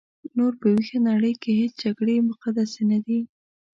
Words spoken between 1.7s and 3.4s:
جګړې مقدسې نه دي.